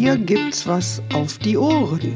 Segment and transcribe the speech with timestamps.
[0.00, 2.14] Hier gibt's was auf die Ohren.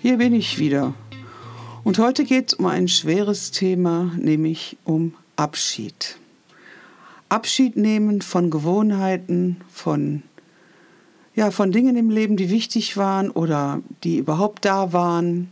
[0.00, 0.94] Hier bin ich wieder.
[1.84, 6.16] Und heute geht es um ein schweres Thema, nämlich um Abschied.
[7.28, 10.22] Abschied nehmen von Gewohnheiten, von,
[11.34, 15.50] ja, von Dingen im Leben, die wichtig waren oder die überhaupt da waren.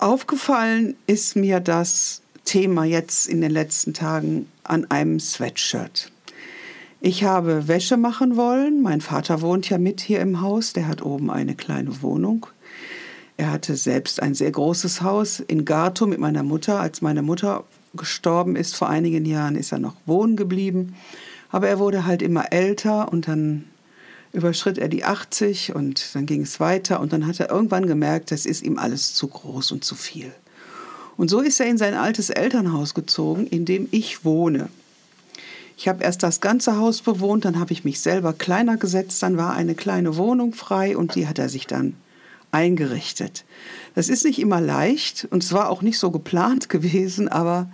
[0.00, 6.11] Aufgefallen ist mir das Thema jetzt in den letzten Tagen an einem Sweatshirt.
[7.04, 8.80] Ich habe Wäsche machen wollen.
[8.80, 10.72] Mein Vater wohnt ja mit hier im Haus.
[10.72, 12.46] Der hat oben eine kleine Wohnung.
[13.36, 16.78] Er hatte selbst ein sehr großes Haus in Gartow mit meiner Mutter.
[16.78, 20.94] Als meine Mutter gestorben ist vor einigen Jahren, ist er noch wohnen geblieben.
[21.50, 23.64] Aber er wurde halt immer älter und dann
[24.32, 28.30] überschritt er die 80 und dann ging es weiter und dann hat er irgendwann gemerkt,
[28.30, 30.30] das ist ihm alles zu groß und zu viel.
[31.16, 34.68] Und so ist er in sein altes Elternhaus gezogen, in dem ich wohne.
[35.76, 39.36] Ich habe erst das ganze Haus bewohnt, dann habe ich mich selber kleiner gesetzt, dann
[39.36, 41.94] war eine kleine Wohnung frei und die hat er sich dann
[42.50, 43.44] eingerichtet.
[43.94, 47.70] Das ist nicht immer leicht und es war auch nicht so geplant gewesen, aber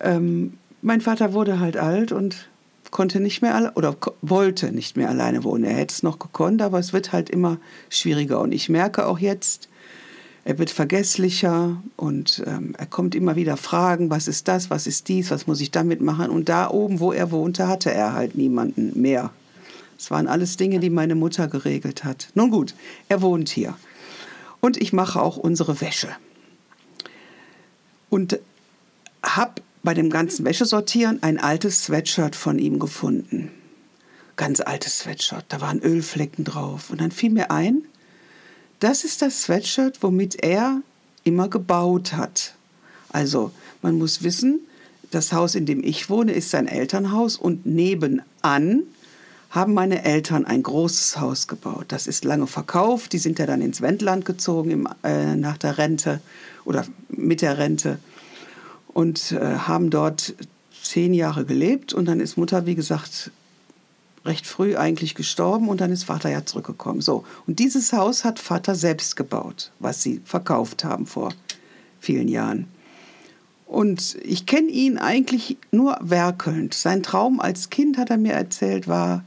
[0.00, 2.48] ähm, mein Vater wurde halt alt und
[2.90, 5.64] konnte nicht mehr oder wollte nicht mehr alleine wohnen.
[5.64, 7.56] Er hätte es noch gekonnt, aber es wird halt immer
[7.88, 8.40] schwieriger.
[8.40, 9.68] Und ich merke auch jetzt,
[10.44, 15.08] er wird vergesslicher und ähm, er kommt immer wieder Fragen, was ist das, was ist
[15.08, 16.30] dies, was muss ich damit machen.
[16.30, 19.30] Und da oben, wo er wohnte, hatte er halt niemanden mehr.
[19.96, 22.28] Es waren alles Dinge, die meine Mutter geregelt hat.
[22.34, 22.74] Nun gut,
[23.08, 23.76] er wohnt hier.
[24.60, 26.08] Und ich mache auch unsere Wäsche.
[28.10, 28.40] Und
[29.22, 33.52] habe bei dem ganzen Wäschesortieren ein altes Sweatshirt von ihm gefunden.
[34.36, 36.90] Ganz altes Sweatshirt, da waren Ölflecken drauf.
[36.90, 37.82] Und dann fiel mir ein,
[38.82, 40.82] das ist das Sweatshirt, womit er
[41.24, 42.54] immer gebaut hat.
[43.10, 44.60] Also, man muss wissen,
[45.10, 48.82] das Haus, in dem ich wohne, ist sein Elternhaus und nebenan
[49.50, 51.86] haben meine Eltern ein großes Haus gebaut.
[51.88, 53.12] Das ist lange verkauft.
[53.12, 56.20] Die sind ja dann ins Wendland gezogen im, äh, nach der Rente
[56.64, 57.98] oder mit der Rente
[58.88, 60.34] und äh, haben dort
[60.82, 61.92] zehn Jahre gelebt.
[61.92, 63.30] Und dann ist Mutter, wie gesagt,
[64.24, 67.00] recht früh eigentlich gestorben und dann ist Vater ja zurückgekommen.
[67.00, 71.32] So, und dieses Haus hat Vater selbst gebaut, was sie verkauft haben vor
[72.00, 72.68] vielen Jahren.
[73.66, 76.74] Und ich kenne ihn eigentlich nur werkelnd.
[76.74, 79.24] Sein Traum als Kind, hat er mir erzählt, war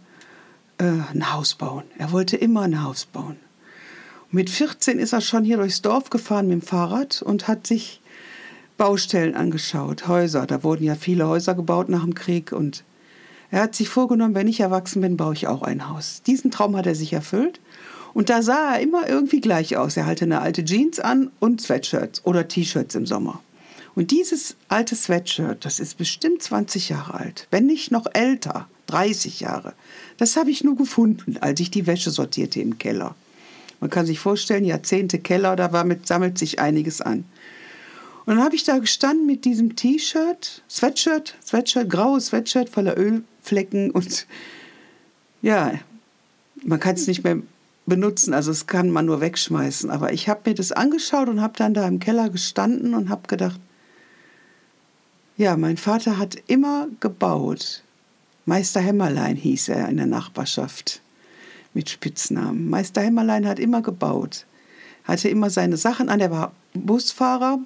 [0.77, 1.83] äh, ein Haus bauen.
[1.97, 3.37] Er wollte immer ein Haus bauen.
[4.25, 7.65] Und mit 14 ist er schon hier durchs Dorf gefahren mit dem Fahrrad und hat
[7.65, 8.01] sich
[8.77, 10.45] Baustellen angeschaut, Häuser.
[10.45, 12.83] Da wurden ja viele Häuser gebaut nach dem Krieg und
[13.51, 16.21] er hat sich vorgenommen, wenn ich erwachsen bin, baue ich auch ein Haus.
[16.25, 17.59] Diesen Traum hat er sich erfüllt.
[18.13, 19.97] Und da sah er immer irgendwie gleich aus.
[19.97, 23.41] Er hatte eine alte Jeans an und Sweatshirts oder T-Shirts im Sommer.
[23.93, 29.39] Und dieses alte Sweatshirt, das ist bestimmt 20 Jahre alt, wenn nicht noch älter, 30
[29.39, 29.73] Jahre.
[30.17, 33.15] Das habe ich nur gefunden, als ich die Wäsche sortierte im Keller.
[33.79, 37.25] Man kann sich vorstellen, Jahrzehnte Keller, da mit, sammelt sich einiges an.
[38.25, 42.97] Und dann habe ich da gestanden mit diesem T-Shirt, Sweatshirt, Sweatshirt, graues Sweatshirt voller
[43.45, 44.27] Ölflecken und
[45.41, 45.73] ja,
[46.63, 47.37] man kann es nicht mehr
[47.85, 49.91] benutzen, also es kann man nur wegschmeißen.
[49.91, 53.27] Aber ich habe mir das angeschaut und habe dann da im Keller gestanden und habe
[53.27, 53.59] gedacht,
[55.37, 57.83] ja, mein Vater hat immer gebaut.
[58.45, 61.01] Meister Hämmerlein hieß er in der Nachbarschaft
[61.73, 62.69] mit Spitznamen.
[62.69, 64.45] Meister Hämmerlein hat immer gebaut,
[65.03, 66.21] hatte immer seine Sachen an.
[66.21, 67.59] Er war Busfahrer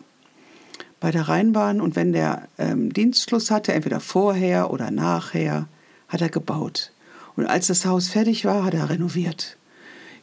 [0.99, 5.67] bei der Rheinbahn und wenn der ähm, Dienstschluss hatte, entweder vorher oder nachher,
[6.07, 6.91] hat er gebaut.
[7.35, 9.57] Und als das Haus fertig war, hat er renoviert.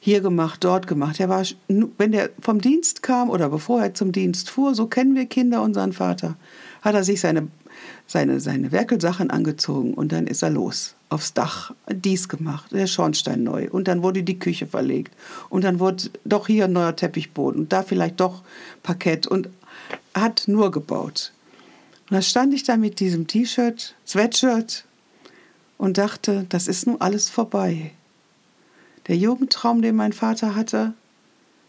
[0.00, 1.18] Hier gemacht, dort gemacht.
[1.18, 5.14] Er war, wenn der vom Dienst kam oder bevor er zum Dienst fuhr, so kennen
[5.14, 6.36] wir Kinder unseren Vater,
[6.82, 7.48] hat er sich seine,
[8.06, 13.44] seine, seine Werkelsachen angezogen und dann ist er los aufs Dach, dies gemacht, der Schornstein
[13.44, 15.14] neu und dann wurde die Küche verlegt
[15.48, 18.42] und dann wurde doch hier ein neuer Teppichboden und da vielleicht doch
[18.82, 19.48] Parkett und
[20.22, 21.32] hat nur gebaut.
[22.08, 24.84] Und da stand ich da mit diesem T-Shirt, Sweatshirt
[25.78, 27.92] und dachte, das ist nun alles vorbei.
[29.08, 30.94] Der Jugendtraum, den mein Vater hatte,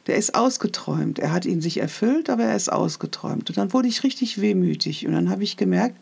[0.07, 1.19] der ist ausgeträumt.
[1.19, 3.49] Er hat ihn sich erfüllt, aber er ist ausgeträumt.
[3.49, 5.05] Und dann wurde ich richtig wehmütig.
[5.05, 5.97] Und dann habe ich gemerkt,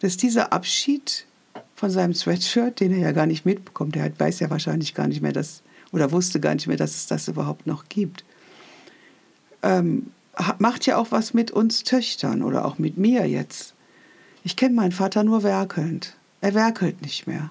[0.00, 1.26] dass dieser Abschied
[1.74, 5.20] von seinem Sweatshirt, den er ja gar nicht mitbekommt, er weiß ja wahrscheinlich gar nicht
[5.20, 8.24] mehr, dass, oder wusste gar nicht mehr, dass es das überhaupt noch gibt,
[9.62, 10.12] ähm,
[10.58, 13.74] macht ja auch was mit uns Töchtern oder auch mit mir jetzt.
[14.44, 16.16] Ich kenne meinen Vater nur werkelnd.
[16.40, 17.50] Er werkelt nicht mehr.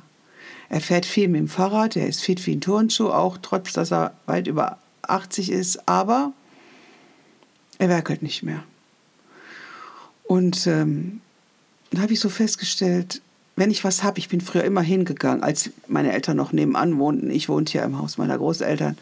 [0.69, 3.91] Er fährt viel mit dem Fahrrad, er ist fit wie ein Turnschuh, auch trotz dass
[3.91, 6.33] er weit über 80 ist, aber
[7.77, 8.63] er werkelt nicht mehr.
[10.23, 11.21] Und ähm,
[11.91, 13.21] dann habe ich so festgestellt,
[13.57, 17.29] wenn ich was habe, ich bin früher immer hingegangen, als meine Eltern noch nebenan wohnten.
[17.29, 18.97] Ich wohnte ja im Haus meiner Großeltern.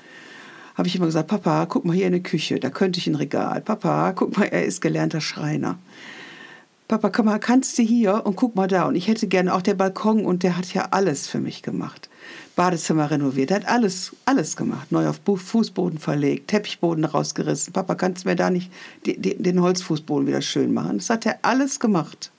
[0.79, 3.15] Habe ich immer gesagt, Papa, guck mal hier in die Küche, da könnte ich ein
[3.15, 3.59] Regal.
[3.59, 5.77] Papa, guck mal, er ist gelernter Schreiner.
[6.87, 8.85] Papa, komm mal, kannst du hier und guck mal da.
[8.85, 12.09] Und ich hätte gerne auch der Balkon und der hat ja alles für mich gemacht.
[12.55, 14.89] Badezimmer renoviert, er hat alles, alles gemacht.
[14.89, 17.73] Neu auf Fußboden verlegt, Teppichboden rausgerissen.
[17.73, 18.71] Papa, kannst du mir da nicht
[19.05, 20.99] den Holzfußboden wieder schön machen?
[20.99, 22.31] Das hat er alles gemacht.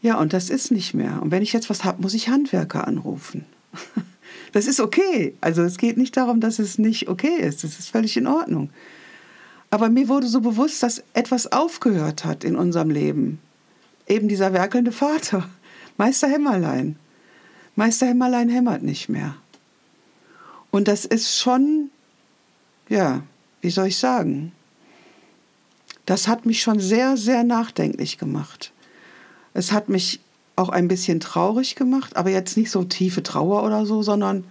[0.00, 1.20] Ja, und das ist nicht mehr.
[1.20, 3.46] Und wenn ich jetzt was habe, muss ich Handwerker anrufen.
[4.52, 5.34] Das ist okay.
[5.40, 7.64] Also es geht nicht darum, dass es nicht okay ist.
[7.64, 8.70] Das ist völlig in Ordnung.
[9.70, 13.38] Aber mir wurde so bewusst, dass etwas aufgehört hat in unserem Leben.
[14.06, 15.48] Eben dieser werkelnde Vater,
[15.98, 16.96] Meister Hämmerlein.
[17.76, 19.36] Meister Hämmerlein hämmert nicht mehr.
[20.70, 21.90] Und das ist schon,
[22.88, 23.22] ja,
[23.60, 24.52] wie soll ich sagen,
[26.06, 28.72] das hat mich schon sehr, sehr nachdenklich gemacht.
[29.52, 30.20] Es hat mich
[30.58, 34.44] auch ein bisschen traurig gemacht, aber jetzt nicht so tiefe Trauer oder so, sondern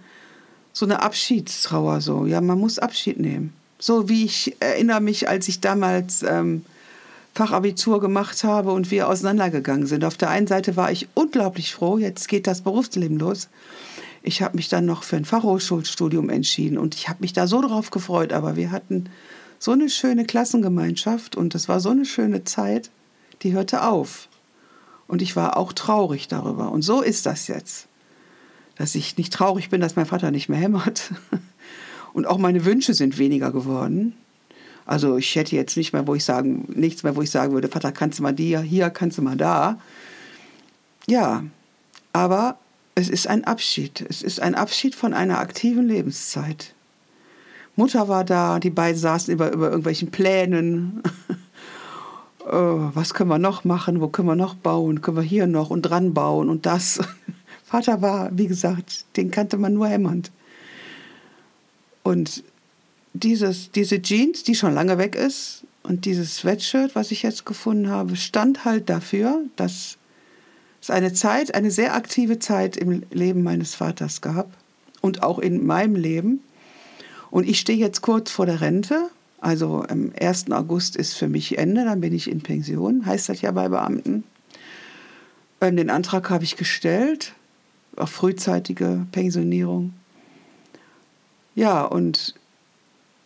[0.72, 2.00] so eine Abschiedstrauer.
[2.00, 3.52] So, ja, man muss Abschied nehmen.
[3.78, 6.64] So wie ich erinnere mich, als ich damals ähm,
[7.34, 10.04] Fachabitur gemacht habe und wir auseinandergegangen sind.
[10.04, 13.48] Auf der einen Seite war ich unglaublich froh, jetzt geht das Berufsleben los.
[14.22, 17.62] Ich habe mich dann noch für ein Fachhochschulstudium entschieden und ich habe mich da so
[17.62, 19.08] drauf gefreut, aber wir hatten
[19.60, 22.90] so eine schöne Klassengemeinschaft und das war so eine schöne Zeit,
[23.42, 24.28] die hörte auf.
[25.08, 26.70] Und ich war auch traurig darüber.
[26.70, 27.88] Und so ist das jetzt.
[28.76, 31.10] Dass ich nicht traurig bin, dass mein Vater nicht mehr hämmert.
[32.12, 34.14] Und auch meine Wünsche sind weniger geworden.
[34.86, 37.68] Also ich hätte jetzt nicht mehr, wo ich sagen, nichts mehr, wo ich sagen würde,
[37.68, 39.78] Vater, kannst du mal dir, hier, kannst du mal da.
[41.06, 41.44] Ja,
[42.12, 42.58] aber
[42.94, 44.04] es ist ein Abschied.
[44.08, 46.74] Es ist ein Abschied von einer aktiven Lebenszeit.
[47.76, 51.02] Mutter war da, die beiden saßen über, über irgendwelchen Plänen.
[52.52, 55.70] oh, was können wir noch machen, wo können wir noch bauen, können wir hier noch
[55.70, 57.00] und dran bauen und das.
[57.64, 60.30] Vater war, wie gesagt, den kannte man nur hämmernd.
[62.02, 62.42] Und
[63.12, 67.88] dieses, diese Jeans, die schon lange weg ist, und dieses Sweatshirt, was ich jetzt gefunden
[67.88, 69.96] habe, stand halt dafür, dass
[70.82, 74.50] es eine Zeit, eine sehr aktive Zeit im Leben meines Vaters gab
[75.00, 76.40] und auch in meinem Leben.
[77.30, 79.08] Und ich stehe jetzt kurz vor der Rente
[79.40, 80.50] also am 1.
[80.50, 84.24] August ist für mich Ende, dann bin ich in Pension, heißt das ja bei Beamten.
[85.60, 87.34] Ähm, den Antrag habe ich gestellt
[87.96, 89.92] auf frühzeitige Pensionierung.
[91.54, 92.34] Ja, und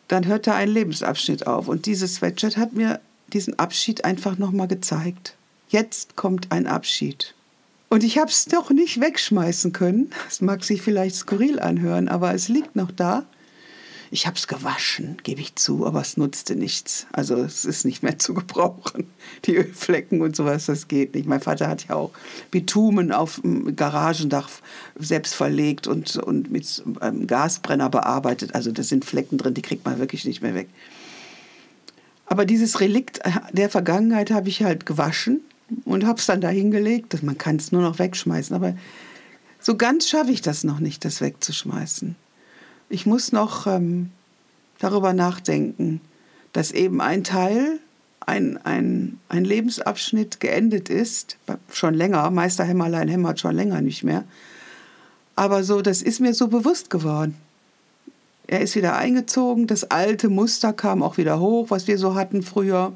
[0.08, 1.68] dann hört da ein Lebensabschnitt auf.
[1.68, 3.00] Und dieses Sweatshirt hat mir
[3.32, 5.36] diesen Abschied einfach nochmal gezeigt.
[5.68, 7.34] Jetzt kommt ein Abschied.
[7.88, 10.10] Und ich habe es doch nicht wegschmeißen können.
[10.24, 13.24] Das mag sich vielleicht skurril anhören, aber es liegt noch da.
[14.14, 17.06] Ich habe es gewaschen, gebe ich zu, aber es nutzte nichts.
[17.12, 19.06] Also es ist nicht mehr zu gebrauchen.
[19.46, 21.26] Die Ölflecken und sowas, das geht nicht.
[21.26, 22.10] Mein Vater hat ja auch
[22.50, 24.50] Bitumen auf dem Garagendach
[24.98, 28.54] selbst verlegt und, und mit einem Gasbrenner bearbeitet.
[28.54, 30.68] Also da sind Flecken drin, die kriegt man wirklich nicht mehr weg.
[32.26, 33.20] Aber dieses Relikt
[33.52, 35.40] der Vergangenheit habe ich halt gewaschen
[35.86, 37.22] und habe es dann da hingelegt.
[37.22, 38.76] Man kann es nur noch wegschmeißen, aber
[39.58, 42.14] so ganz schaffe ich das noch nicht, das wegzuschmeißen
[42.92, 44.10] ich muss noch ähm,
[44.78, 46.00] darüber nachdenken,
[46.52, 47.80] dass eben ein Teil,
[48.20, 51.38] ein, ein, ein Lebensabschnitt geendet ist,
[51.72, 54.24] schon länger, Meister Hämmerlein hämmert schon länger nicht mehr,
[55.34, 57.36] aber so, das ist mir so bewusst geworden.
[58.46, 62.42] Er ist wieder eingezogen, das alte Muster kam auch wieder hoch, was wir so hatten
[62.42, 62.92] früher.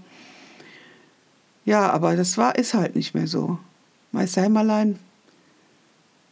[1.65, 3.59] Ja, aber das war, ist halt nicht mehr so.
[4.13, 4.99] Meister Hämmerlein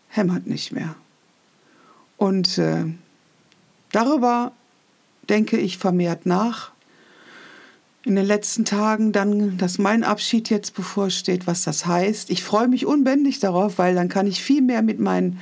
[0.08, 0.94] hämmert nicht mehr.
[2.18, 2.84] Und äh,
[3.94, 4.50] Darüber
[5.28, 6.72] denke ich vermehrt nach.
[8.04, 12.28] In den letzten Tagen dann, dass mein Abschied jetzt bevorsteht, was das heißt.
[12.30, 15.38] Ich freue mich unbändig darauf, weil dann kann ich viel mehr mit meinen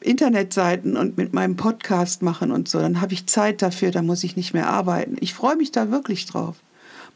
[0.00, 2.80] Internetseiten und mit meinem Podcast machen und so.
[2.80, 5.16] Dann habe ich Zeit dafür, da muss ich nicht mehr arbeiten.
[5.20, 6.56] Ich freue mich da wirklich drauf.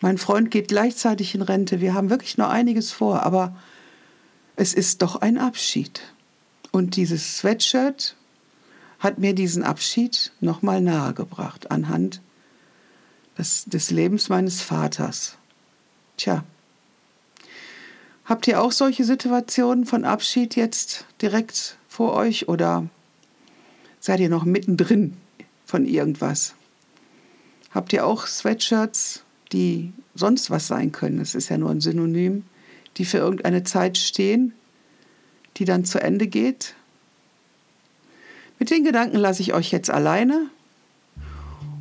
[0.01, 1.83] Mein Freund geht gleichzeitig in Rente.
[1.83, 3.55] Wir haben wirklich noch einiges vor, aber
[4.57, 6.01] es ist doch ein Abschied.
[6.71, 8.17] Und dieses Sweatshirt
[9.02, 12.23] hat mir diesen Abschied nochmal nahegebracht anhand
[13.37, 15.37] des, des Lebens meines Vaters.
[16.16, 16.44] Tja,
[18.25, 22.87] habt ihr auch solche Situationen von Abschied jetzt direkt vor euch oder
[23.99, 25.16] seid ihr noch mittendrin
[25.66, 26.54] von irgendwas?
[27.73, 31.18] Habt ihr auch Sweatshirts, die sonst was sein können?
[31.18, 32.44] Es ist ja nur ein Synonym,
[32.99, 34.54] die für irgendeine Zeit stehen,
[35.56, 36.76] die dann zu Ende geht
[38.62, 40.47] mit den Gedanken lasse ich euch jetzt alleine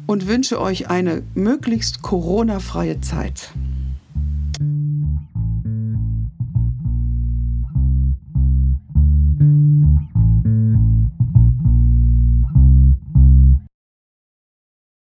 [0.07, 3.51] und wünsche euch eine möglichst Corona-freie Zeit.